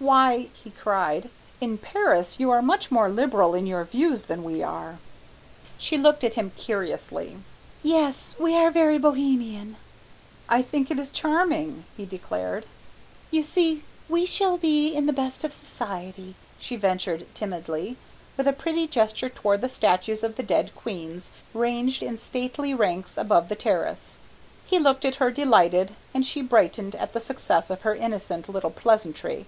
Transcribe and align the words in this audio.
"Why," 0.00 0.48
he 0.52 0.70
cried, 0.70 1.30
"in 1.60 1.78
Paris 1.78 2.36
you 2.40 2.50
are 2.50 2.60
much 2.60 2.90
more 2.90 3.08
liberal 3.08 3.54
in 3.54 3.66
your 3.68 3.84
views 3.84 4.24
than 4.24 4.42
we 4.44 4.62
are." 4.62 4.98
She 5.78 5.96
looked 5.96 6.22
at 6.24 6.34
him 6.34 6.52
curiously. 6.56 7.36
"Yes, 7.84 8.34
we 8.38 8.54
are 8.56 8.70
very 8.70 8.98
Bohemian." 8.98 9.76
"I 10.50 10.60
think 10.60 10.90
it 10.90 10.98
is 10.98 11.08
charming," 11.08 11.84
he 11.96 12.04
declared. 12.04 12.66
"You 13.30 13.42
see, 13.44 13.84
we 14.08 14.26
shall 14.26 14.58
be 14.58 14.92
in 14.92 15.06
the 15.06 15.14
best 15.14 15.44
of 15.44 15.52
society," 15.52 16.34
she 16.58 16.76
ventured 16.76 17.32
timidly, 17.34 17.96
with 18.36 18.48
a 18.48 18.52
pretty 18.52 18.86
gesture 18.88 19.28
toward 19.30 19.60
the 19.62 19.68
statues 19.68 20.22
of 20.24 20.34
the 20.36 20.42
dead 20.42 20.74
queens, 20.74 21.30
ranged 21.54 22.02
in 22.02 22.18
stately 22.18 22.74
ranks 22.74 23.16
above 23.16 23.48
the 23.48 23.56
terrace. 23.56 24.18
He 24.66 24.78
looked 24.78 25.04
at 25.06 25.14
her, 25.16 25.30
delighted, 25.30 25.92
and 26.12 26.26
she 26.26 26.42
brightened 26.42 26.94
at 26.96 27.14
the 27.14 27.20
success 27.20 27.70
of 27.70 27.82
her 27.82 27.94
innocent 27.94 28.48
little 28.48 28.72
pleasantry. 28.72 29.46